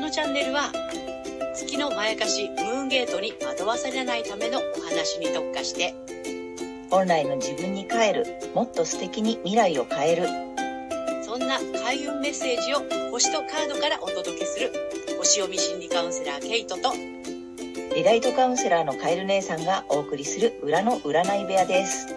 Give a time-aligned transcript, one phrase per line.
[0.00, 0.72] のチャンネルは
[1.54, 5.94] 月のまやかしムーンゲートに惑わされないためのお話に特化して
[6.90, 8.24] 本来の自分に帰る
[8.54, 10.26] もっと素敵に未来を変える。
[11.22, 14.72] そんな開運メッセージを星とカードからお届けする
[15.18, 16.92] 星読み心理カウンセラーケイトと
[17.94, 22.08] リライトカウンセラーのカエル姉さんがお送りする裏の占い部屋です。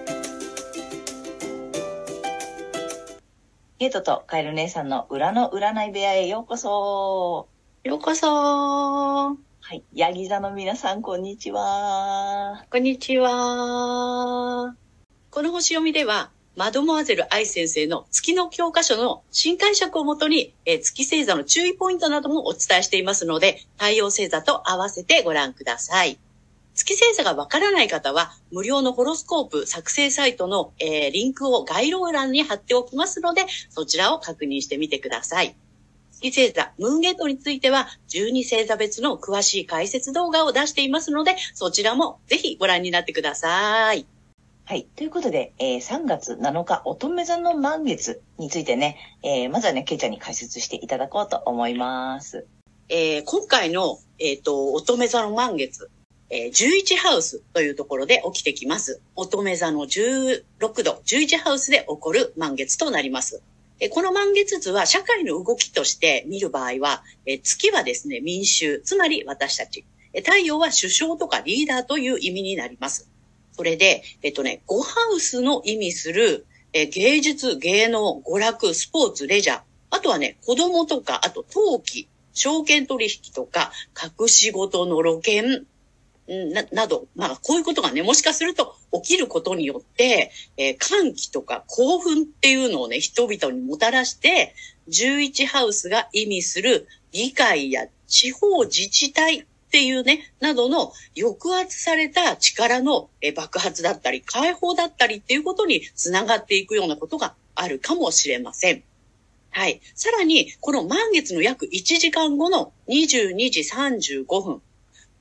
[3.77, 7.49] ケイトとカエル姉さんの裏の占い部屋へようこそ
[7.85, 9.35] ようこそは
[9.73, 9.83] い。
[9.93, 12.63] ヤギ座の皆さん、こんにちは。
[12.71, 14.73] こんにちは
[15.29, 26.17] この星読みではマドモアゼル愛先生の月の教科書の新解釈をもとに、えー月星座の注意ポイントなどもお伝えしていますので、太陽星座と合わせてご覧ください。
[26.75, 35.53] 月星座がわからない方は、無料のホロスコープ作成サイトの、えーリンクを概要欄に貼っておきますので、そちらを確認してみてください。
[36.23, 44.05] 月星座、ムーンゲートについては、12星座別の詳しい解説動画を出していますので、そちらもぜひご覧になってください。
[44.63, 44.87] はい。
[44.95, 52.45] ということで、えー3月7日、乙女座の満月についてね、えーまずはね、ケイちゃんに解説していただこうと思います。
[52.87, 55.89] えー今回の、えっ、と、乙女座の満月、
[56.29, 59.01] えー11ハウスというところで起きてきます。
[59.17, 60.41] 乙女座の16
[60.83, 63.43] 度、11ハウスで起こる満月となります。
[63.79, 69.85] えこの満月図は社会の動きとして見る場合は、え月はですね、民衆、つまり私たち。
[70.13, 73.09] え太陽は首相とかリーダーという意味になります。
[73.53, 83.71] それで、えっとね、5ハウスの意味する、え芸術、芸能、娯楽、スポーツ、レジャー、あとはね、子供とか、あと陶器、証券取引とか、
[84.19, 85.67] 隠し事の露見、
[86.27, 94.55] な、など、まあ、こういうことがね、もしかすると起きることによって、えー歓喜とか興奮っていうのをね、人々にもたらして、
[94.89, 108.83] 11ハウスが意味する議会や地方自治体っていうね、などの抑圧された力の爆発だったり、解放だったりっていうことにつながっていくようなことがあるかもしれません。
[109.49, 109.81] はい。
[109.95, 114.61] さらに、この満月の約1時間後の22時35分、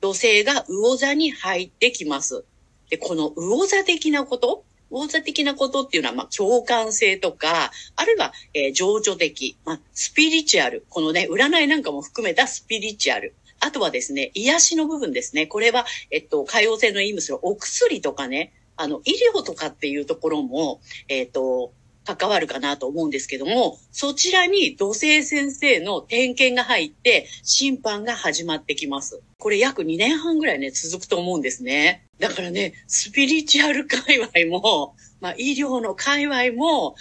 [0.03, 2.43] 土星が魚座に入ってきます。
[2.89, 10.85] で、この魚座的なこと、魚座的なことっていうのは、まあ、共感性とか、あるいは、えー情緒的、まあ、スピリチュアル。
[10.89, 13.33] このね、占いなんかも含めたスピリチュアル。
[13.61, 15.47] あとはですね、癒しの部分ですね。
[15.47, 21.71] これは、えっと、海洋性の意味するお薬とかね、あの、医療とかっていうところも、えっと、
[22.05, 29.21] 関わるかなと思うんですけども、そちらに土星先生の点検が入って、審判が始まってきます。
[29.39, 32.05] これ約2年半ぐらいね、続くと思うんですね。
[32.19, 36.95] だからね、スピリチュアル界隈も、まあ医療の界隈も、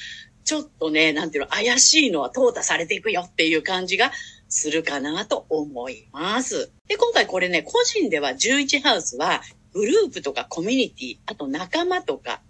[0.45, 4.13] ちょっとね、なんていうの、怪しいのは淘汰されていくよっていう感じが
[4.49, 6.73] するかなと思います。
[6.89, 9.43] で、今回これね、個人では11ハウスは、
[9.73, 12.43] グループとかコミュニティ、あと仲間とか、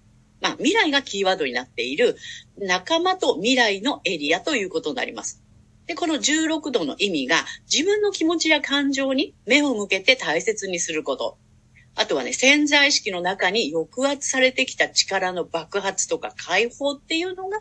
[0.43, 2.17] まあ未来がキーワードになっている
[2.59, 5.43] 仲間と未来のエリアということになります。
[5.87, 7.37] で、この16度の意味が
[7.71, 11.39] 自分の気持ちや感情に目を向けて大切にすること。
[11.95, 17.59] あとはね、潜在意識の中に抑圧されてきた力の爆発とか解放っていうのが、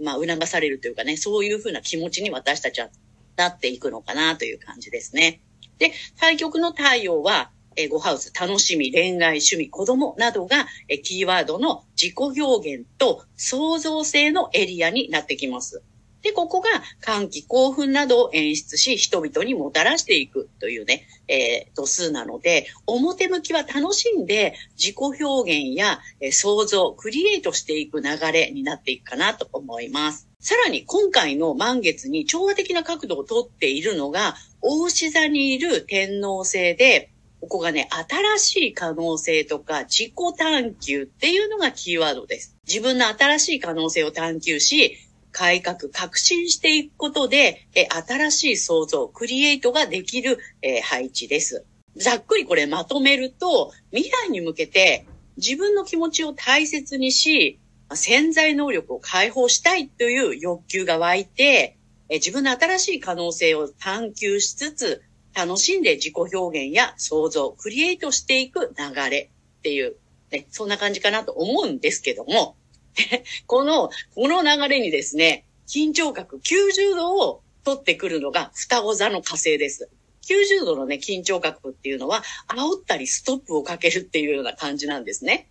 [0.00, 2.90] まあ、促されるというかね、そういうふうな気持ちに私たちは
[3.36, 5.40] なっていくのかなという感じですね。
[5.78, 15.82] で、対極の太陽は、えー、5ハウス、楽しみ、恋愛、趣味、子供などが、えキーワードの自己表現と創造性のエリアになってきます。
[16.22, 16.68] で、ここが
[17.00, 30.28] 歓喜、興奮などを演出し、人々にもたらしていくというね、えー度数なので、表向きは楽しんで自己表現や、え創造、クリエイトしていく流れになっていくかなと思います。
[30.42, 37.11] さらに今回の満月に調和的な角度をとっているのが、大志座にいる天皇星で、
[37.42, 42.56] ここがね、新しい可能性とか自己探求っていうのがキーワードです。
[42.68, 44.96] 自分の新しい可能性を探求し、
[45.32, 51.64] 改革、革新していくことで、え新しい創造、クリエイトができる、え配置です。
[51.96, 55.04] ざっくりこれまとめると、未来に向けて
[55.36, 57.58] 自分の気持ちを大切にし、
[57.92, 61.76] 潜在能力を解放したいという欲求が湧いて、
[62.08, 65.02] え自分の新しい可能性を探求しつつ、
[65.34, 69.96] 楽しんで自己表現や創造、クリエイトしていく流れっていう、
[70.30, 72.56] ね、そんな感じかなと思うんですけども、
[73.46, 79.88] この、この流れにですね、緊張角90度を取ってくるのが双子座の火星です。
[80.22, 85.48] 90度のね、緊張角っていうのは、煽ったりストップをかけるっていうような感じなんですね。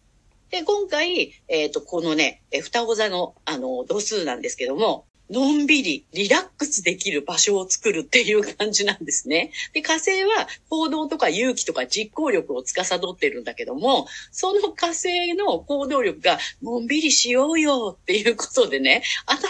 [0.49, 9.53] で、今回、えっ、と、このね、双子座の、あの、度数なんですけども、のんびり、リラックスできる場所を作るっていう感じなんですね。
[9.71, 19.03] で、火星は行動とか勇気とか実行力を司ってるんだけども、その火星の行動力が、のんびりしようよっていうことでね、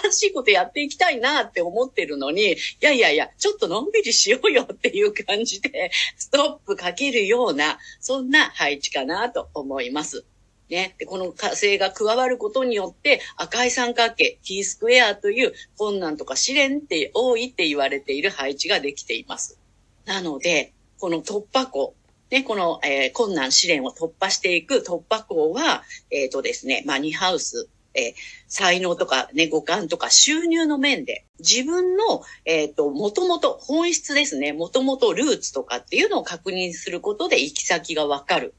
[0.04, 10.26] 新しいことやっていきたいなって思ってるのに、いやいやいや、ちょっとのんびりしようよっていう感じで、ストップかけるような、そんな配置かなと思います。
[10.72, 10.96] ね。
[10.98, 19.60] で、この火星が加わることによって赤い三角形、T スクエアという困難とか試練って多いって言われている配置ができています。
[20.06, 21.94] なので、この突破口、
[22.32, 28.14] ね、この、えー、困難試練を突破していく突破口は、えっ、ー、とですね、マニハウス、えー、
[28.48, 38.54] 才能とかね、五感とか収入の面で、自分の、えっ、ー、と、もともと本質ですね、もともとルーツとかっていうのを確認することで行き先がわかる。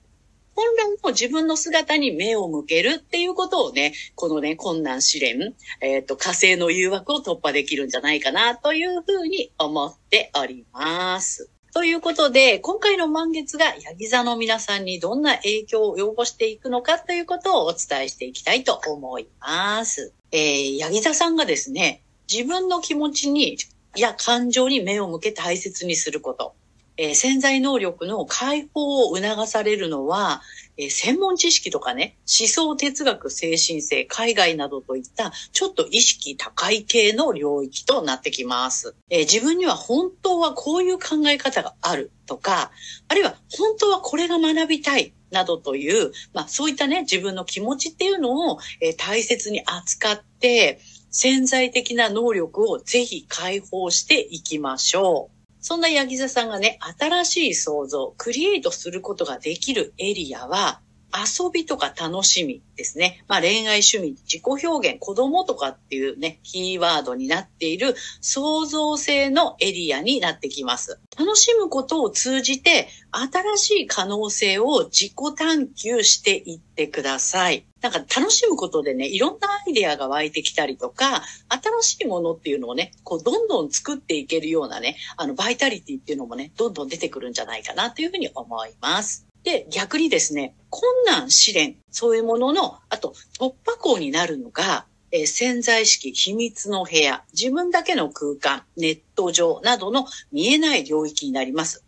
[0.54, 11.50] 本来の自分の姿に目を向けるっていうことをね、このね、困難試練、えっ、ー、と、火星の誘惑を突破できるんじゃないかなというふうに思っております。
[11.74, 20.12] ということで、今回の満月がヤギ座の皆さんにどんな影響を及ぼしていくのかということをお伝えしていきたいと思います。
[20.32, 23.56] えー、ヤギ座さんがですね、自分の気持ちに、
[23.94, 26.54] いや感情に目を向け大切にすること。
[26.96, 30.42] えー、潜在能力の解放を促されるのは、
[30.76, 38.94] えー、専門知識とかね、思想哲学、精神性、海外などといったちょっと意識高い系の領域となってきます。
[39.10, 42.70] えー、自分には本当はこういう考え方があるとか、
[43.08, 50.80] あるいは本当はこれが学びたいなどという、まあそういったね、自分の気持ちっていうのを、えー、大切に扱って、
[51.10, 55.41] 潜在的な能力をぜひ解放していきましょう。
[55.62, 60.80] そんなヤギ座さんがね、新しい創造、クリエイトすることができるエリアは、
[61.14, 63.22] 遊びとか楽しみですね。
[63.28, 71.00] まあ恋愛趣味、自己表現、子供とかっていうね、キーワードになっている創造性のエリアになってきます。
[71.18, 77.66] 楽しむことを通じて新しい可能性を自己探求していってください。
[77.82, 89.26] なんか楽しむことでね、いろんなアイデアが湧いてきたりとか、新しいものっていうのをね、こうどんどん作っていけるようなね、あのバイタリティっていうのもね、どんどん出てくるんじゃないかなというふうに思います。
[89.44, 101.84] で、逆にですね、困難、試練、そういうものの、あと突破口になるのが、え、潜在意識、秘密の部屋、自分だけの空間、ネット上などの見えない領域になります。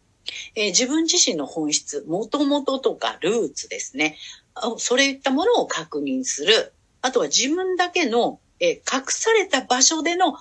[0.55, 4.19] え、自分自身の本質、もともとかルーツですね。
[4.79, 6.73] それいったものを確認する。
[7.01, 10.41] あとは自分だけの、え、隠された場所での本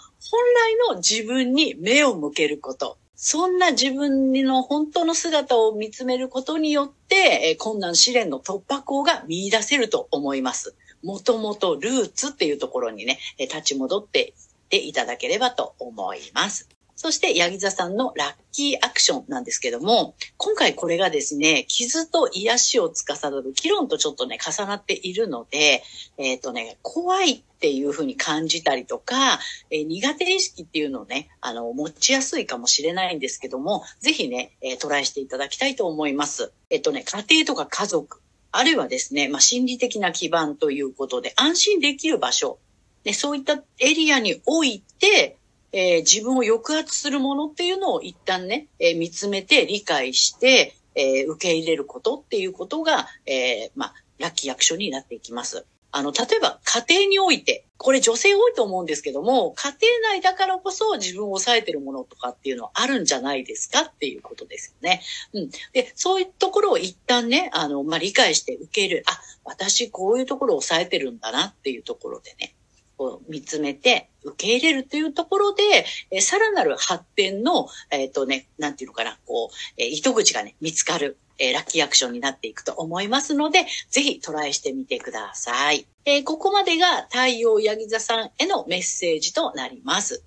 [0.89, 2.97] 来の自分に目を向けること。
[3.25, 10.75] そんな自分の本当の姿を見つめることによって、困難試練の突破口が見出せると思います。
[11.05, 14.33] もともとルーツっていうところにね、立ち戻っていっ
[14.67, 16.67] ていただければと思います。
[16.95, 25.83] そして、ヤギ座さんのラッキーアクションなんですけども、今回これがですね、傷と癒しを司る議論とちょっとね、重なっているので、
[26.17, 29.39] えっ、ー、とね、怖いっていうふうに感じたりとか、
[29.71, 36.53] えー、苦手意識っていうのをね、あの、持ちやすいかもしれないんですけども、ぜひね、えー、トライしていただきたいと思います。
[36.69, 42.59] えっ、とね、家庭とか家族、あるいはですね、まあ、心理的な基盤ということで、安心できる場所、
[43.03, 45.37] ね、そういったエリアにおいて、
[45.73, 55.65] えー、自分を抑圧するものっていうのを一旦ね、えー、見つめて理解して、えー、受け入れることっていうことが、えまあ、ラッキーアクションになっていきます。
[55.95, 63.81] あの、例えば家庭において、これ女性多いと思うんですけども、家庭内だからこそ自分を抑えてるものとかっていうのはあるんじゃないですか？
[63.81, 65.01] っていうことですよね。
[65.33, 65.49] うん。
[65.71, 69.03] で、そういうところを一旦ね、あの、まあ、理解して受ける。
[69.07, 72.55] あ、私こういうところを抑えてるんだなっていうところでね、
[72.97, 75.63] こう見つめて受け入れるというところで、
[76.11, 85.85] えさらなる発展の、えっ、ー、とね、なんていうのかな、こう、え糸口がね、見つかる、えー、ラッキーアクションになっていくと思いますので、ぜひトライしてみてください。
[86.05, 90.23] えー、ここまでが太陽ヤギ座さんへのメッセージとなります。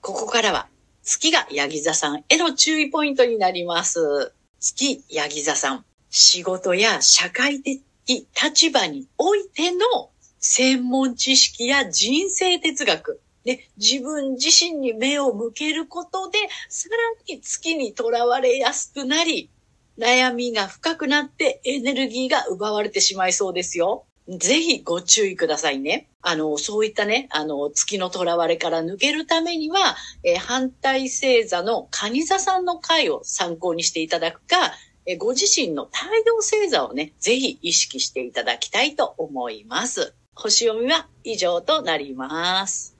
[0.00, 0.68] ここからは
[1.02, 4.32] 月がヤギ座さんへの注意ポイントになります。
[4.60, 10.10] 月ヤギ座さん、仕事や社会的立場においての
[10.48, 16.38] 専門知識や人生哲学、で、自分自身に目を向けることで、
[16.68, 16.96] さら
[17.34, 19.50] に月にとらわれやすくなり、
[19.98, 24.04] 悩みが深くなってエネルギーが奪われてしまいそうですよ。
[24.28, 26.08] ぜひご注意くださいね。
[26.22, 34.72] あの、そういったね、あの、月の囚われから抜けるためには、え、反対星座の蟹座さんの回を参考にしていただくか、
[35.06, 40.14] え、ご自身の太陽星座をね、ぜひ意識していただきたいと思います。
[40.36, 42.94] 星読みは以上となります。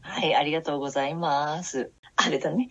[0.00, 1.92] はい、ありがとうございます。
[2.16, 2.70] あれだね。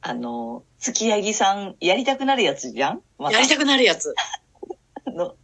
[0.00, 3.02] あの、月ヤギさん、やりたくなるやつじゃん？
[3.18, 4.14] まやりたくなるやつ。
[5.04, 5.34] あの、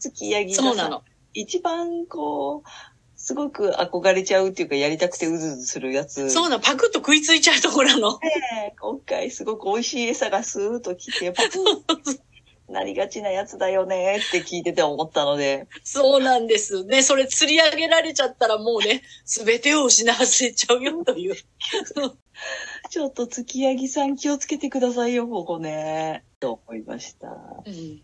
[0.00, 1.04] 月ヤギがさそうなの。
[1.32, 2.68] 一番こう、
[3.16, 6.30] すごく憧れちゃうっていうか、やりたくてうずうずするやつ。
[6.30, 6.60] そうなの。
[6.60, 8.18] パクッと食いついちゃうところなの。
[8.18, 12.18] ね今回すごく美味しい餌がスーッと来て、パクッ
[12.68, 16.84] なりがちなやつだよねって聞いてて思ったので、 そうなんです。
[16.84, 21.36] ね、それ釣り上げられちゃったらもうね、すべてを失わせちゃうよという。
[22.90, 26.24] ちょっと月ヤギさん気をつけてくださいよ、ここね。
[26.40, 27.28] と思いました。
[27.66, 28.02] うん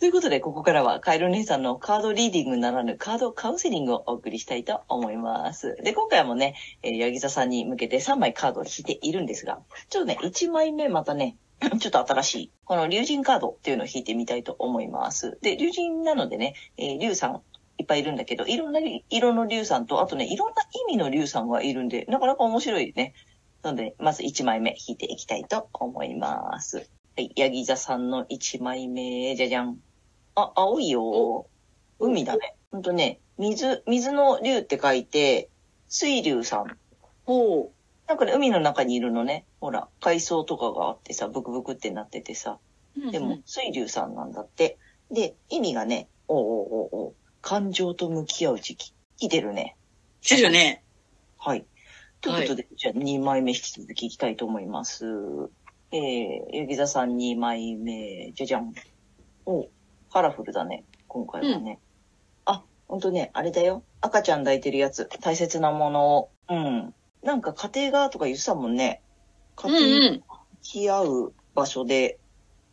[0.00, 5.76] ということで、ここからはカエル姉さんのカードリーディングならぬカードカウンセリングをお送りしたいと思います。
[5.82, 9.60] で、今回もね、えー、ヤギ座さんに向けて3枚カードを引いているんですが、
[9.90, 11.36] ちょっとね、1枚目またね、
[11.80, 15.38] ちょっと新しい、この竜神カードっていうのを引いてみたいと思います。
[15.42, 17.42] で、竜神なのでね、えー、竜さん
[17.78, 18.80] いっぱいいるんだけど、いろんな
[19.10, 23.14] 色の竜さんと、あとね、いろんな意味の竜さんがいるんで、なかなか面白いね。
[23.62, 26.78] なので、まず1枚目引いていきたいと思います。
[26.78, 26.84] は
[27.22, 29.78] い、ヤギ座さんの1枚目、じゃじゃん。
[30.34, 31.46] あ、青いよ。
[31.98, 32.56] 海だね。
[32.70, 35.48] ほんとね、水、水の竜って書いて、
[35.88, 36.76] 水竜さん。
[37.24, 37.72] ほ
[38.06, 39.46] なんかね、海の中にいるのね。
[39.60, 42.58] ほら、海藻とかがあってさ、ブクブクってなっててさ。
[42.96, 43.10] う。
[43.10, 44.78] でも、水竜さんなんだって。
[45.10, 48.94] で、意味がね、おうおうおうおう感情と向き合う時期。
[49.16, 49.76] 来てるね。
[50.20, 50.82] 来てるね。
[51.38, 51.64] はい。
[52.20, 55.04] ということで、じゃあ2枚目引き続きいきたいと思います。
[55.92, 58.72] えー、ヤギ座さん2枚目、じゃじゃん。
[59.46, 59.68] お
[60.10, 61.78] カラフルだね、今回はね。
[62.46, 63.82] あ、ほんとね、あれだよ。
[64.00, 65.08] 赤ちゃん抱いてるやつ。
[65.20, 66.30] 大切なものを。
[66.48, 66.94] うん。
[67.24, 69.00] なんか家庭がとか言ってたもんね。
[69.56, 70.12] 家うん庭うん。
[70.12, 70.24] 付
[70.62, 72.18] き合う場所で、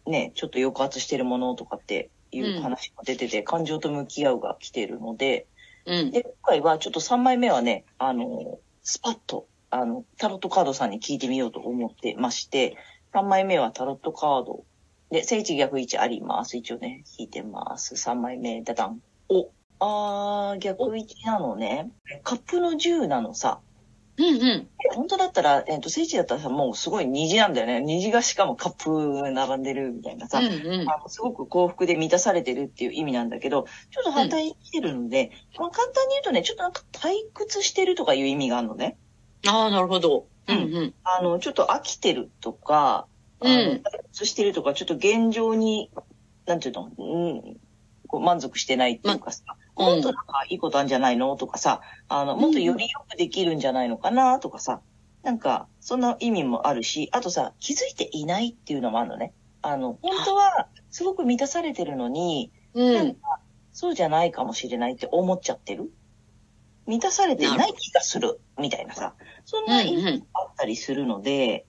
[0.06, 5.48] ね、ちょっと抑圧してるものとかっていう話が出てて、感情と向き合うが来てるので、
[5.86, 6.12] うん。
[6.12, 12.78] で、今回はちょっと3枚目はね、あの、スパッと、あの、タロットカードさんに聞いてみようと思ってまして、
[13.14, 14.64] 3枚目はタロットカード。
[15.12, 16.58] で、聖地逆位置あります。
[16.58, 17.96] 一応ね、引いてます。
[17.96, 19.02] 3枚目、ダダン。
[19.30, 21.92] お、あー、逆位置なのね。
[22.24, 23.60] カップの10なのさ。
[24.22, 24.68] うんうん。
[24.94, 27.82] 本当だったら、えっ、と、聖地だったらさ、もうすごい虹なんだよね。
[27.82, 30.40] 虹がしかもカップ並んでるみたいなさ。
[30.40, 30.90] うんうん。
[30.90, 38.98] あのすごく幸福で満たされてるっていう意味なんだけど、ちょっと反対に来てるので、まあ簡単に言うとね、ちょっとなんか退屈してるとかいう意味があるのね。
[39.48, 40.28] ああ、なるほど。
[40.48, 40.94] うんうん。
[41.04, 43.08] あの、ちょっと飽きてるとか、
[43.40, 45.90] うん退屈してるとか、ちょっと現状に、
[46.46, 47.58] なんていうの、うん、
[48.08, 51.36] こう満足してないっていうかさ、うんもっとなんかいいことあるんじゃないの？
[51.36, 54.40] とかさ、あの、もっとよりよくできるんじゃないのかな？
[54.40, 54.82] とかさ、
[55.24, 59.34] なんか、そんな意味もあるし、あとさ、気づいていないっていうのもあるのね。
[59.62, 63.18] あの、本当は、すごく満たされてるのに、うん。
[63.74, 65.92] そうじゃないかもしれないって思っちゃってる？
[66.88, 71.66] 満たされてない気がするみたいなさ、そんな意味があったりするので、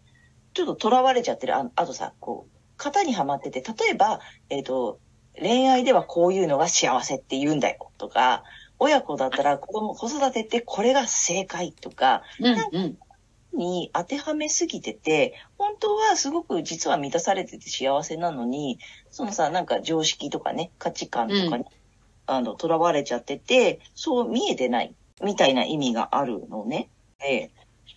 [0.55, 1.57] ちょっと囚われちゃってる。
[1.57, 4.99] ああとさ、こう、型にはまってて、例えば、えっ、と、
[5.41, 8.45] 恋愛ではこういうのが幸せって言うんだよとか、
[8.79, 12.99] 親子だったら子供、子育てってこれが正解とか、うんうん。
[13.55, 18.79] に当てはめすぎてて、本当はすごく実は満たされてて幸せなのに、
[19.11, 21.65] そのさ、なんか常識とかね、価値観とかに、
[22.27, 26.89] あの、囚われちゃってて、そう見えてない、みたいな意味があるのね。
[27.21, 27.51] ええ。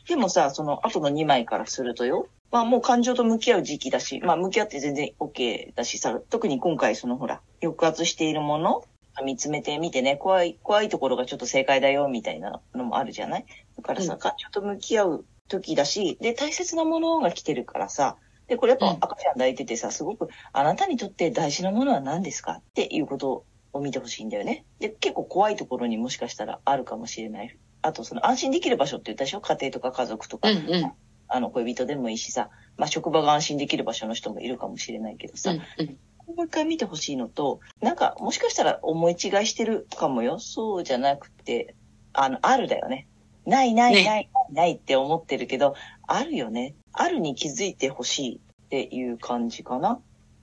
[0.07, 8.83] でもさ、その後の2枚からするとよ、まあもう感情と向き合う時期だし、まあ向き合って全然 OK だしさ、特に今回そのほら、抑圧しているもの、
[9.23, 13.45] 見つめてみてね、怖い、怖いところがちょっと正解だよ、みたいなのもあるじゃない？
[13.77, 22.53] だからさ、うん感情と向き合う時だし、で、大切なものが来てるからさ、で、これやっぱうん赤ちゃん抱いててさ、すごく、あなたにとって大事なものは何ですか？
[22.53, 24.65] っていうことを見てほしいんだよね。
[24.79, 27.57] で、結構怖いところにもしかしたらあるかもしれない。
[27.81, 29.41] あと、その安心できる場所って言ったでしょ？
[29.41, 30.91] 家庭とか家族とか、うんうん。
[31.27, 36.35] あの、恋人でもいいしさ、まあ、職場が安心できる場所の人もいるかもしれないけどさ、うんうん。
[36.35, 40.39] もう一回見てほしいのと、なんか、もしかしたら思い違いしてるかもよ。
[40.39, 41.75] そうじゃなくて、
[42.13, 43.07] あの、あるだよね。
[43.45, 45.75] ないないねない、ないって思ってるけど、
[46.07, 46.75] あるよね。
[46.93, 49.99] あるに気づいてほしいっていう感じかな。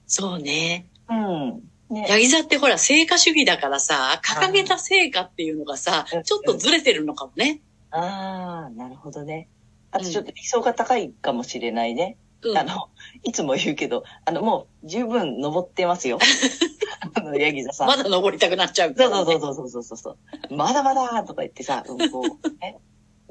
[0.07, 0.87] そうね。
[1.09, 1.63] うん。
[1.89, 2.07] ね。
[2.09, 7.61] ヤギ座ってほら、成果主義だからさ、掲げた成果っていうのがさうん、ちょっとずれてるのかもね。
[7.91, 9.47] ああ、なるほどね。
[9.93, 12.17] あとちょっと理想が高いかもしれないね。
[12.41, 12.57] うん。
[12.57, 12.89] あの、
[13.23, 16.17] いつも言うけど、あの、もう十分登ってますよ。
[17.15, 17.87] あの、ヤギ座さん。
[17.87, 20.17] まだ登りたくなっちゃう、そうそうそうそうそうそうそ
[20.49, 20.55] う。
[20.55, 22.79] まだまだとか言ってさ、うんこう、ね、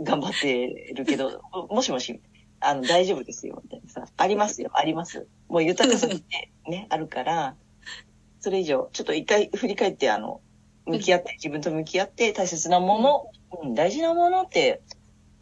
[0.00, 2.20] 頑張ってるけど、もしもし、
[2.60, 5.26] あの、大丈夫ですよ、みたいなさ、ありますよ、あります。
[5.48, 7.56] もう豊かさってね、あるから、
[8.40, 10.40] それ以上、ちょっと一回振り返って、あの、
[10.86, 13.30] 向き合って、自分と向き合って大切なもの、
[13.62, 14.80] うん、大事なものって、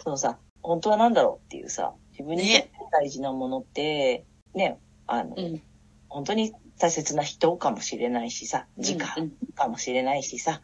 [0.03, 4.25] そのさ、本当は何だろうっていうさ、自分にとって大事なものって、
[4.55, 5.63] ね、あの、うん。
[6.09, 10.61] 本当に大切な人かもしれないしさ、時う間んかもしれないしさ、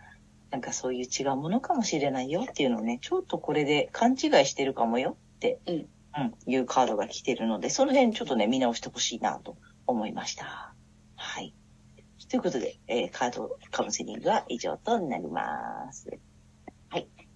[0.50, 10.74] なんかそういう違うものかもしれないよっていうのをね、ちょっとこれで勘違いしてるかもよって、うんうん、いうカードが来てるので、その辺ちょっとね、見直してほしいなと思いました。
[11.16, 11.54] はい。
[12.28, 16.18] ということで、えーカードカウンセリングは以上となります。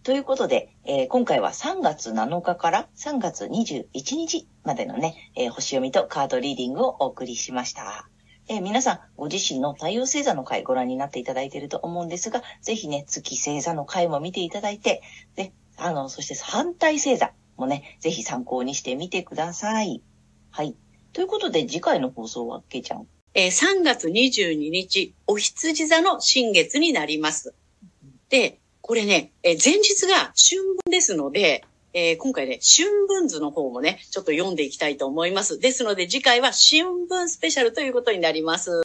[0.02, 8.08] ということで、えー今回は3月7日から3月21日までのね、えー星読みとカードリーディングをお送りしました。
[8.48, 15.02] えー皆さん、ご自身の太陽星座の回ご覧になっていただいていると思うんですが、ぜひね、月星座の回も見ていただいて、
[15.36, 20.02] で、あの、そして反対星座もね、ぜひ参考にしてみてください。
[20.50, 20.74] はい。
[21.12, 23.06] ということで、次回の放送は、けいちゃん？
[23.34, 27.54] えー3月22日、お羊座の新月になります。
[28.30, 28.59] で、
[28.90, 35.60] これね、えー前日が春分ですので、えー今回ね、春分図の方もね、ちょっと読んでいきたいと思います。
[35.60, 38.82] ですので、次回は春分スペシャルということになります。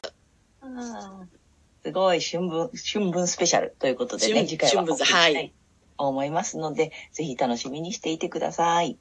[1.82, 5.52] すごい、春分、春分スペシャルということでね、春次回は春分図はい
[5.98, 8.96] 思いますので、ぜひ楽しみにしていてください。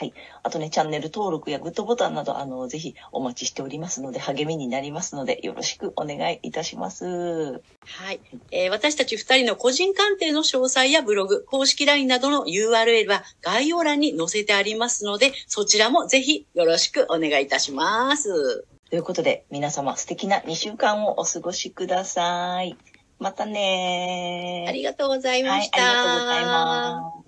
[0.00, 0.14] はい。
[0.42, 7.04] あとね、チャンネル登録やグッドボタンなど、あの、ぜひお待ちしておりますので、励みになりますので、よろしくお願いいたします。
[7.04, 8.18] はい。
[8.50, 18.64] えー私たち二人の個人鑑定の詳細やブログ、公式 LINE などの URL は概要欄に載せてありますので、そちらもぜひよろしくお願いいたします。
[18.88, 22.74] ということで、皆様素敵な2週間をお過ごしください。
[23.18, 24.70] またねー。
[24.70, 25.82] ありがとうございまはい、した。
[25.82, 27.18] ありがとうございます。